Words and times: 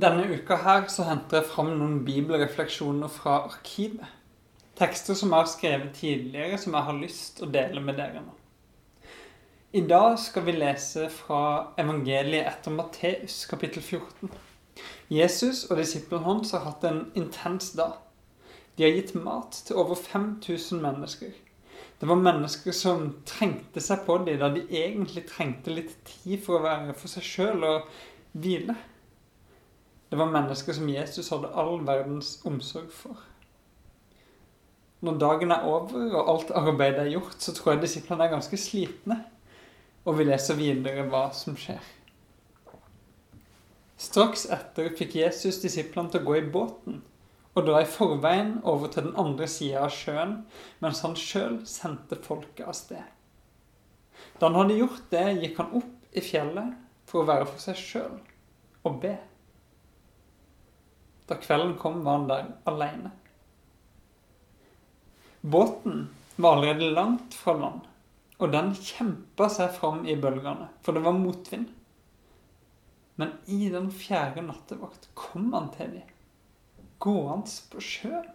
Denne 0.00 0.22
uka 0.32 0.56
her 0.62 0.86
så 0.88 1.04
henter 1.04 1.40
jeg 1.40 1.50
fram 1.50 1.74
noen 1.76 1.98
bibelrefleksjoner 2.06 3.10
fra 3.12 3.34
arkivet. 3.50 4.06
Tekster 4.78 5.16
som 5.18 5.32
jeg 5.34 5.42
har 5.42 5.48
skrevet 5.50 5.90
tidligere, 5.98 6.58
som 6.62 6.76
jeg 6.76 6.86
har 6.86 6.96
lyst 6.96 7.42
å 7.44 7.48
dele 7.52 7.82
med 7.84 7.98
dere 8.00 8.22
nå. 8.22 8.36
I 9.76 9.82
dag 9.90 10.14
skal 10.18 10.46
vi 10.46 10.54
lese 10.54 11.08
fra 11.12 11.40
evangeliet 11.82 12.48
etter 12.48 12.72
Matteus, 12.72 13.42
kapittel 13.50 13.82
14. 13.82 14.30
Jesus 15.12 15.66
og 15.68 15.76
disiplene 15.82 16.24
hans 16.24 16.54
har 16.56 16.64
hatt 16.64 16.86
en 16.88 17.02
intens 17.18 17.74
dag. 17.76 17.98
De 18.78 18.86
har 18.86 18.94
gitt 18.96 19.12
mat 19.18 19.58
til 19.66 19.82
over 19.82 19.98
5000 20.00 20.80
mennesker. 20.80 21.34
Det 22.00 22.08
var 22.08 22.22
mennesker 22.22 22.72
som 22.72 23.04
trengte 23.28 23.84
seg 23.84 24.06
på 24.06 24.16
dem 24.24 24.40
da 24.40 24.48
de 24.54 24.64
egentlig 24.70 25.26
trengte 25.28 25.76
litt 25.76 25.92
tid 26.08 26.40
for 26.46 26.56
å 26.56 26.64
være 26.64 26.96
for 26.96 27.12
seg 27.12 27.26
sjøl 27.34 27.68
og 27.74 27.92
hvile. 28.32 28.78
Det 30.10 30.18
var 30.18 30.30
mennesker 30.32 30.74
som 30.74 30.88
Jesus 30.90 31.30
hadde 31.30 31.52
all 31.54 31.84
verdens 31.86 32.40
omsorg 32.48 32.90
for. 32.92 33.18
Når 35.00 35.20
dagen 35.22 35.54
er 35.54 35.68
over 35.70 36.16
og 36.18 36.32
alt 36.32 36.50
arbeidet 36.50 37.04
er 37.04 37.12
gjort, 37.14 37.38
så 37.38 37.54
tror 37.54 37.72
jeg 37.72 37.84
disiplene 37.84 38.26
er 38.26 38.34
ganske 38.34 38.58
slitne. 38.58 39.20
Og 40.04 40.18
vi 40.18 40.26
leser 40.26 40.58
videre 40.58 41.06
hva 41.08 41.28
som 41.36 41.56
skjer. 41.56 41.80
Straks 44.00 44.46
etter 44.50 44.90
fikk 44.96 45.14
Jesus 45.20 45.60
disiplene 45.62 46.10
til 46.10 46.22
å 46.22 46.28
gå 46.30 46.36
i 46.40 46.50
båten 46.52 47.02
og 47.58 47.66
dra 47.66 47.80
i 47.82 47.88
forveien 47.88 48.54
over 48.68 48.90
til 48.92 49.08
den 49.08 49.16
andre 49.18 49.48
sida 49.50 49.84
av 49.84 49.94
sjøen, 49.94 50.36
mens 50.80 51.02
han 51.04 51.16
sjøl 51.18 51.60
sendte 51.68 52.18
folket 52.24 52.66
av 52.66 52.76
sted. 52.78 53.02
Da 54.38 54.48
han 54.48 54.56
hadde 54.56 54.78
gjort 54.78 55.10
det, 55.12 55.26
gikk 55.42 55.58
han 55.60 55.74
opp 55.80 56.16
i 56.16 56.22
fjellet 56.24 56.76
for 57.10 57.22
å 57.22 57.28
være 57.28 57.48
for 57.50 57.62
seg 57.62 57.78
sjøl 57.78 58.16
og 58.88 59.02
be. 59.02 59.16
Da 61.30 61.36
kvelden 61.38 61.76
kom, 61.78 62.02
var 62.04 62.18
han 62.18 62.28
der 62.28 62.46
aleine. 62.66 63.12
Båten 65.40 66.08
var 66.36 66.56
allerede 66.56 66.90
langt 66.90 67.34
fra 67.38 67.54
land, 67.54 67.86
og 68.42 68.50
den 68.52 68.72
kjempa 68.74 69.46
seg 69.52 69.70
fram 69.78 70.02
i 70.10 70.16
bølgene, 70.18 70.66
for 70.82 70.96
det 70.96 71.04
var 71.04 71.14
motvind. 71.14 71.70
Men 73.20 73.36
i 73.46 73.68
den 73.70 73.92
fjerde 73.94 74.42
nattevakt 74.42 75.06
kom 75.14 75.52
han 75.54 75.70
til 75.76 75.94
dem, 76.00 76.12
gående 76.98 77.56
på 77.70 77.82
sjøen. 77.84 78.28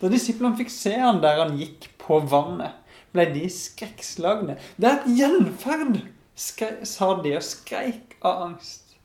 Da 0.00 0.08
disiplene 0.08 0.56
fikk 0.56 0.72
se 0.72 0.96
han 0.96 1.20
der 1.20 1.42
han 1.42 1.58
gikk 1.60 1.90
på 2.00 2.22
vannet, 2.32 2.80
ble 3.12 3.28
de 3.34 3.44
skrekkslagne. 3.50 4.56
Det 4.80 4.88
er 4.88 5.02
et 5.02 5.18
gjenferd, 5.20 6.00
sa 6.34 7.14
de 7.20 7.36
og 7.36 7.44
skreik 7.44 8.16
av 8.24 8.46
angst. 8.48 8.96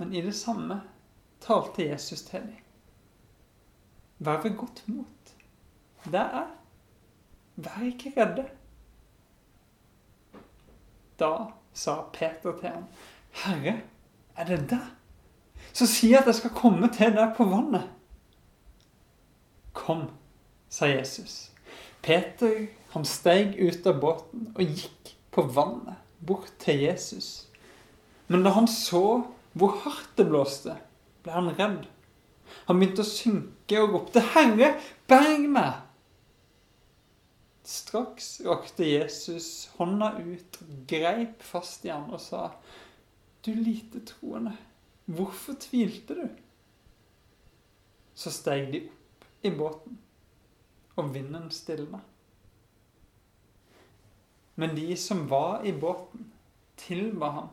Men 0.00 0.16
i 0.16 0.24
det 0.24 0.34
samme 0.34 0.82
talte 1.42 1.88
Jesus 1.88 2.22
til 2.22 2.40
dem. 2.40 2.58
Vær 4.18 4.42
ved 4.42 4.56
godt 4.56 4.84
mot. 4.88 5.32
Det 6.04 6.14
er 6.20 6.50
Vær 7.56 7.84
ikke 7.84 8.12
redde. 8.16 8.46
Da 11.18 11.32
sa 11.72 12.00
Peter 12.12 12.58
til 12.58 12.68
ham, 12.68 12.84
Herre, 13.30 13.80
er 14.36 14.44
det 14.44 14.70
deg? 14.70 14.86
Så 15.72 15.86
si 15.86 16.12
at 16.14 16.26
jeg 16.26 16.34
skal 16.34 16.54
komme 16.56 16.88
til 16.92 17.12
deg 17.16 17.34
på 17.36 17.44
vannet. 17.48 17.90
Kom, 19.72 20.08
sa 20.68 20.88
Jesus. 20.90 21.52
Peter 22.02 22.66
han 22.92 23.04
steg 23.08 23.54
ut 23.60 23.86
av 23.86 24.00
båten 24.00 24.48
og 24.52 24.64
gikk 24.64 25.12
på 25.32 25.44
vannet 25.54 26.00
bort 26.26 26.50
til 26.60 26.82
Jesus. 26.82 27.46
Men 28.28 28.44
da 28.44 28.52
han 28.56 28.68
så 28.68 29.22
hvor 29.52 29.76
hardt 29.84 30.16
det 30.16 30.26
blåste, 30.28 30.76
ble 31.22 31.32
han 31.32 31.50
redd. 31.58 31.86
Han 32.66 32.78
begynte 32.80 33.04
å 33.04 33.08
synke 33.08 33.80
og 33.80 33.94
ropte, 33.96 34.20
'Herre, 34.20 34.74
berg 35.08 35.48
meg!' 35.50 35.80
Straks 37.64 38.40
rakte 38.44 38.84
Jesus 38.84 39.70
hånda 39.78 40.16
ut, 40.18 40.58
greip 40.90 41.42
fast 41.46 41.84
i 41.86 41.92
han 41.92 42.10
og 42.10 42.20
sa, 42.20 42.50
'Du 43.42 43.54
lite 43.54 44.02
troende, 44.06 44.56
hvorfor 45.06 45.54
tvilte 45.54 46.14
du?' 46.14 46.40
Så 48.14 48.30
steg 48.30 48.72
de 48.72 48.80
opp 48.88 49.24
i 49.42 49.50
båten, 49.50 49.98
og 50.96 51.14
vinden 51.14 51.50
stilna. 51.50 52.00
Men 54.56 54.76
de 54.76 54.96
som 54.96 55.30
var 55.30 55.62
i 55.64 55.72
båten, 55.72 56.32
tilba 56.76 57.30
ham 57.30 57.48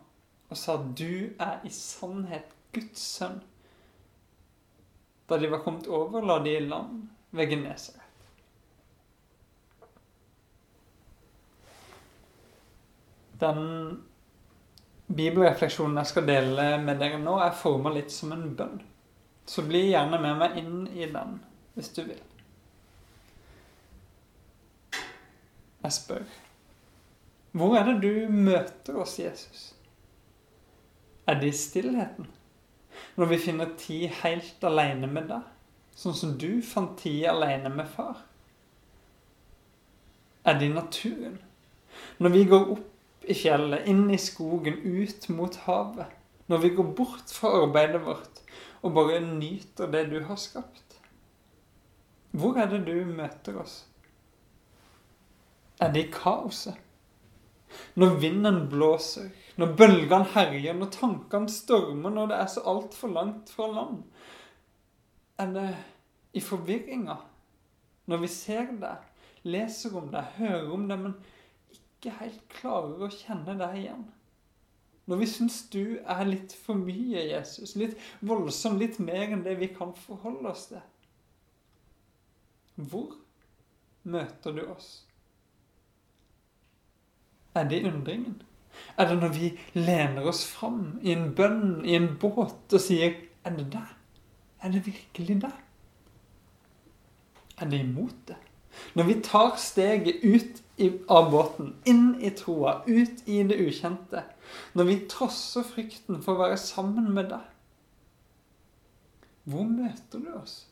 og 0.49 0.57
sa, 0.57 0.75
'Du 0.77 1.33
er 1.39 1.61
i 1.63 1.69
sannhet 1.69 2.51
Guds 2.73 2.99
sønn'. 2.99 3.41
Da 5.29 5.37
de 5.37 5.47
var 5.47 5.61
kommet 5.63 5.87
over, 5.87 6.21
la 6.25 6.39
de 6.43 6.57
i 6.57 6.61
land 6.65 7.07
ved 7.29 7.49
Genesaret. 7.49 8.05
Den 13.39 13.59
bibelrefleksjonen 15.07 16.01
jeg 16.01 16.09
skal 16.11 16.25
dele 16.27 16.65
med 16.83 16.99
dere 16.99 17.19
nå, 17.21 17.37
er 17.39 17.55
forma 17.55 17.93
litt 17.93 18.11
som 18.11 18.33
en 18.35 18.49
bønn. 18.57 18.81
Så 19.49 19.63
bli 19.65 19.85
gjerne 19.91 20.19
med 20.21 20.41
meg 20.41 20.57
inn 20.61 20.81
i 20.91 21.07
den 21.09 21.39
hvis 21.77 21.93
du 21.95 22.03
vil. 22.09 22.19
Jeg 25.79 25.95
spør 25.95 26.25
Hvor 27.55 27.77
er 27.77 27.87
det 27.87 28.01
du 28.03 28.27
møter 28.29 28.97
oss, 28.99 29.15
Jesus? 29.19 29.69
Er 31.25 31.39
det 31.39 31.53
i 31.53 31.57
stillheten? 31.57 32.27
Når 33.19 33.33
vi 33.33 33.37
finner 33.43 33.73
tid 33.75 34.13
helt 34.21 34.63
alene 34.63 35.07
med 35.11 35.27
deg? 35.27 35.47
Sånn 35.99 36.15
som 36.15 36.37
du 36.39 36.61
fant 36.63 36.93
tid 37.01 37.25
alene 37.27 37.67
med 37.73 37.89
far? 37.91 38.21
Er 40.47 40.55
det 40.55 40.69
i 40.69 40.71
naturen? 40.71 41.35
Når 42.23 42.31
vi 42.31 42.45
går 42.47 42.71
opp 42.77 43.27
i 43.27 43.35
fjellet, 43.35 43.83
inn 43.91 44.05
i 44.07 44.19
skogen, 44.23 44.79
ut 44.79 45.27
mot 45.35 45.57
havet. 45.65 46.15
Når 46.47 46.63
vi 46.63 46.71
går 46.77 46.93
bort 46.95 47.33
fra 47.35 47.51
arbeidet 47.65 47.99
vårt 48.05 48.39
og 48.79 48.95
bare 48.95 49.19
nyter 49.19 49.91
det 49.91 50.05
du 50.13 50.21
har 50.23 50.39
skapt. 50.39 50.95
Hvor 52.31 52.55
er 52.61 52.71
det 52.71 52.85
du 52.87 53.03
møter 53.03 53.59
oss? 53.59 53.81
Er 55.83 55.91
det 55.91 56.05
i 56.07 56.11
kaoset? 56.13 56.79
Når 57.99 58.15
vinden 58.21 58.61
blåser, 58.71 59.29
når 59.59 59.73
bølgene 59.77 60.27
herjer, 60.33 60.77
når 60.77 60.91
tankene 60.95 61.51
stormer, 61.51 62.13
når 62.13 62.31
det 62.31 62.37
er 62.39 62.51
så 62.53 62.63
altfor 62.69 63.11
langt 63.13 63.51
fra 63.53 63.67
land? 63.71 64.03
Er 65.39 65.53
det 65.55 65.67
i 66.33 66.43
forvirringa? 66.43 67.17
Når 68.09 68.23
vi 68.23 68.29
ser 68.33 68.71
det, 68.81 68.95
leser 69.43 69.97
om 69.97 70.09
det, 70.11 70.23
hører 70.37 70.71
om 70.73 70.87
det, 70.89 70.99
men 70.99 71.17
ikke 71.75 72.15
helt 72.21 72.47
klarer 72.53 73.05
å 73.05 73.11
kjenne 73.13 73.57
deg 73.59 73.83
igjen. 73.83 74.07
Når 75.09 75.21
vi 75.23 75.27
syns 75.29 75.63
du 75.73 75.83
er 75.99 76.23
litt 76.27 76.53
for 76.53 76.77
mye, 76.77 77.23
Jesus, 77.31 77.73
litt 77.79 77.97
voldsom, 78.21 78.77
litt 78.77 78.99
mer 79.01 79.33
enn 79.33 79.41
det 79.45 79.55
vi 79.57 79.71
kan 79.73 79.95
forholde 79.97 80.51
oss 80.51 80.67
til. 80.69 80.83
Hvor 82.77 83.15
møter 84.05 84.53
du 84.55 84.61
oss? 84.69 84.91
Er 87.59 87.67
det 87.67 87.81
undringen? 87.87 88.41
Er 88.97 89.09
det 89.09 89.17
når 89.19 89.33
vi 89.35 89.49
lener 89.75 90.27
oss 90.31 90.45
fram 90.47 90.99
i 91.03 91.11
en 91.11 91.33
bønn, 91.35 91.81
i 91.85 91.97
en 91.97 92.13
båt, 92.21 92.73
og 92.73 92.79
sier 92.79 93.13
'Er 93.43 93.57
det 93.57 93.73
der? 93.73 93.95
Er 94.61 94.71
det 94.71 94.85
virkelig 94.85 95.41
der? 95.41 95.57
Er 97.57 97.69
det 97.69 97.79
imot 97.79 98.15
det? 98.27 98.35
Når 98.95 99.03
vi 99.03 99.21
tar 99.23 99.55
steget 99.57 100.23
ut 100.23 100.63
av 101.09 101.31
båten, 101.31 101.75
inn 101.85 102.15
i 102.21 102.29
troa, 102.29 102.81
ut 102.87 103.27
i 103.27 103.43
det 103.43 103.59
ukjente. 103.67 104.23
Når 104.73 104.83
vi 104.83 104.97
trosser 105.09 105.63
frykten 105.63 106.21
for 106.23 106.35
å 106.35 106.45
være 106.45 106.57
sammen 106.57 107.11
med 107.13 107.29
deg. 107.33 107.45
Hvor 109.43 109.63
møter 109.63 110.19
du 110.19 110.31
oss? 110.39 110.67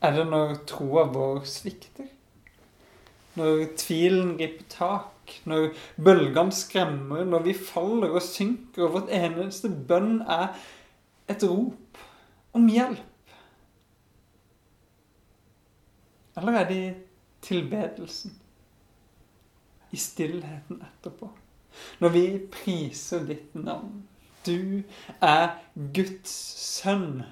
Er 0.00 0.16
det 0.16 0.26
når 0.26 0.54
troa 0.66 1.04
vår 1.12 1.44
svikter? 1.44 2.08
Når 3.38 3.64
tvilen 3.78 4.34
griper 4.38 4.66
tak? 4.72 5.34
Når 5.46 5.70
bølgene 6.02 6.54
skremmer? 6.54 7.24
Når 7.24 7.44
vi 7.46 7.54
faller 7.54 8.10
og 8.10 8.22
synker, 8.26 8.86
og 8.88 8.94
vårt 8.96 9.12
eneste 9.14 9.70
bønn 9.70 10.20
er 10.26 10.50
et 11.30 11.44
rop 11.46 12.00
om 12.56 12.66
hjelp? 12.68 13.06
Eller 16.40 16.58
er 16.58 16.68
det 16.68 16.80
i 16.80 16.90
tilbedelsen? 17.46 18.34
I 19.90 19.96
stillheten 19.98 20.82
etterpå? 20.86 21.30
Når 22.00 22.14
vi 22.14 22.24
priser 22.50 23.26
ditt 23.26 23.54
navn. 23.54 24.06
Du 24.46 24.82
er 25.20 25.58
Guds 25.94 26.32
sønn. 26.58 27.22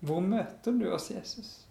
Hvor 0.00 0.20
møter 0.24 0.72
du 0.72 0.86
oss, 0.94 1.10
Jesus? 1.10 1.69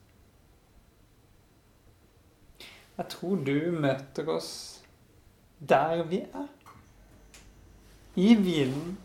Jeg 3.00 3.08
tror 3.14 3.36
du 3.48 3.72
møter 3.72 4.28
oss 4.28 4.50
der 5.60 6.02
vi 6.04 6.18
er. 6.20 6.48
I 8.20 8.34
hvilen 8.36 8.98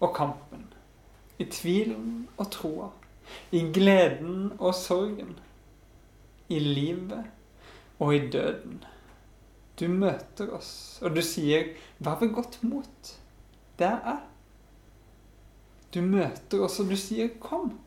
og 0.00 0.10
kampen. 0.16 0.64
I 1.38 1.46
tvilen 1.46 2.24
og 2.34 2.50
troa. 2.50 2.88
I 3.54 3.60
gleden 3.74 4.56
og 4.58 4.74
sorgen. 4.74 5.36
I 6.48 6.58
livet 6.58 7.22
og 8.02 8.16
i 8.16 8.24
døden. 8.34 8.82
Du 9.80 9.86
møter 9.88 10.50
oss, 10.54 10.98
og 11.02 11.14
du 11.14 11.22
sier 11.22 11.70
'vær 11.98 12.18
ved 12.20 12.34
godt 12.34 12.58
mot'. 12.62 13.14
Det 13.78 13.86
er 13.86 14.00
jeg. 14.04 14.20
Du 15.94 16.00
møter 16.00 16.60
oss, 16.60 16.80
og 16.80 16.90
du 16.90 16.96
sier 16.96 17.28
'kom'. 17.28 17.78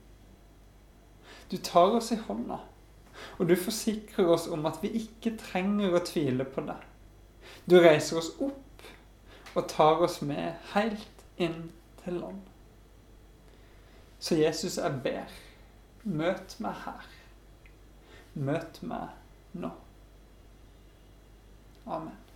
Du 1.51 1.57
tar 1.57 2.00
oss 2.00 2.12
i 2.12 2.15
hånda, 2.15 2.57
og 3.37 3.49
du 3.49 3.55
forsikrer 3.55 4.29
oss 4.33 4.47
om 4.47 4.65
at 4.65 4.79
vi 4.81 4.91
ikke 5.01 5.37
trenger 5.39 5.95
å 5.95 6.03
tvile 6.05 6.45
på 6.45 6.63
det. 6.67 6.77
Du 7.69 7.77
reiser 7.79 8.19
oss 8.21 8.31
opp 8.43 8.85
og 9.57 9.67
tar 9.69 10.03
oss 10.05 10.21
med 10.21 10.57
helt 10.73 11.25
inn 11.41 11.71
til 12.03 12.19
land. 12.21 12.43
Så 14.19 14.35
Jesus, 14.35 14.77
jeg 14.77 15.01
ber, 15.03 15.33
møt 16.03 16.57
meg 16.63 16.79
her. 16.85 17.09
Møt 18.33 18.81
meg 18.85 19.13
nå. 19.57 19.71
Amen. 21.87 22.26